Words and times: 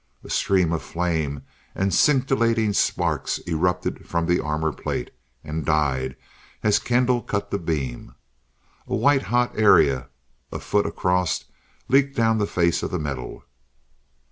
A 0.23 0.31
stream 0.31 0.73
of 0.73 0.81
flame 0.81 1.43
and 1.75 1.93
scintillating 1.93 2.73
sparks 2.73 3.37
erupted 3.45 4.07
from 4.07 4.25
the 4.25 4.39
armor 4.39 4.71
plate 4.73 5.11
and 5.43 5.63
died 5.63 6.15
as 6.63 6.79
Kendall 6.79 7.21
cut 7.21 7.51
the 7.51 7.59
beam. 7.59 8.15
A 8.87 8.95
white 8.95 9.21
hot 9.21 9.51
area 9.55 10.09
a 10.51 10.57
foot 10.57 10.87
across 10.87 11.43
leaked 11.87 12.15
down 12.15 12.39
the 12.39 12.47
face 12.47 12.81
of 12.81 12.89
the 12.89 12.97
metal. 12.97 13.43